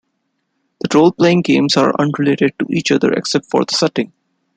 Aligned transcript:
The 0.79 0.97
role-playing 0.97 1.43
games 1.43 1.77
are 1.77 1.93
unrelated 1.99 2.57
to 2.57 2.65
each 2.71 2.89
other 2.89 3.11
except 3.13 3.45
for 3.45 3.63
the 3.65 3.75
setting. 3.75 4.11